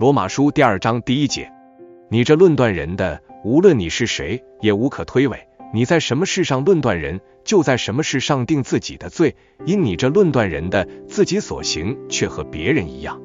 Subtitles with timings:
[0.00, 1.52] 罗马书第二章第一节，
[2.08, 5.36] 你这论断人的，无论你是谁，也无可推诿。
[5.74, 9.36] 你在什么事上论断人，就在什么事上定自己的罪。
[9.66, 13.20] 因你这论断人的，自己所行却和别人一样。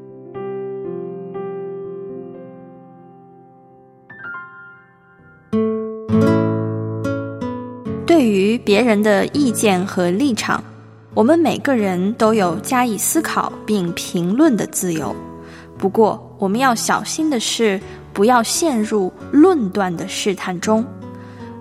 [8.06, 10.62] 对于别人的意见和立场，
[11.14, 15.16] 我们每个人都有加以思考并评论的自由。
[15.78, 17.80] 不过，我们要小心的是，
[18.14, 20.86] 不要陷入论断的试探中，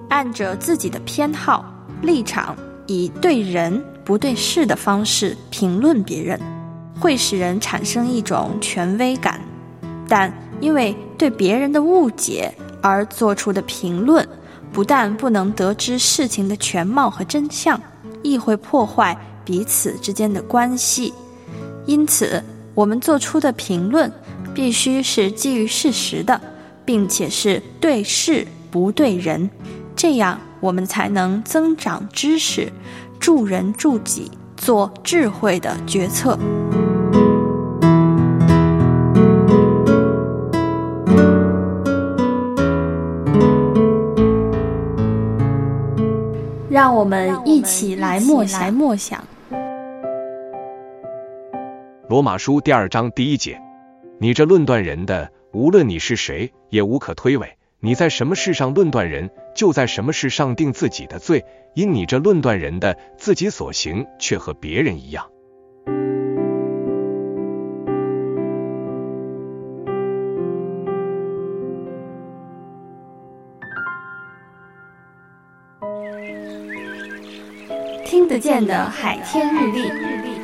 [0.08, 1.64] 按着自己的偏好
[2.00, 2.56] 立场，
[2.86, 6.40] 以对人不对事的方式评论别人，
[7.00, 9.40] 会使人产生一种权威感。
[10.06, 14.26] 但因为对别人的误解而做出的评论，
[14.72, 17.80] 不但不能得知事情的全貌和真相，
[18.22, 21.12] 亦会破坏彼此之间的关系。
[21.86, 22.42] 因此，
[22.74, 24.10] 我们做出的评论
[24.52, 26.40] 必须是基于事实的，
[26.84, 29.48] 并且是对事不对人，
[29.94, 32.72] 这样我们才能增长知识，
[33.20, 36.36] 助人助己，做智慧的决策。
[46.68, 48.44] 让我们一起来默
[48.96, 49.24] 想。
[52.14, 53.60] 罗马书第二章第一节，
[54.20, 57.48] 你这论断人的，无论你是谁，也无可推诿。
[57.80, 61.44] 你在什么事上论断人，就在什么事上定自己的罪。
[61.74, 65.28] 因你这论断人的，自己所行却和别人一样。
[78.04, 80.43] 听得见的海天日历。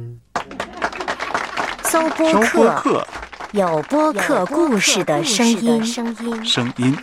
[2.17, 3.07] 播客，
[3.51, 5.83] 有播客故事的声音。
[5.85, 6.97] 声音。